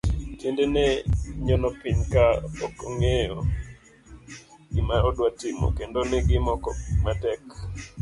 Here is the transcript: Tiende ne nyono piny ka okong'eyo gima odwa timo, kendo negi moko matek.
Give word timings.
Tiende 0.39 0.63
ne 0.73 0.85
nyono 1.45 1.67
piny 1.79 2.01
ka 2.13 2.23
okong'eyo 2.65 3.37
gima 4.73 4.95
odwa 5.07 5.29
timo, 5.39 5.67
kendo 5.77 5.99
negi 6.11 6.37
moko 6.47 6.71
matek. 7.05 7.43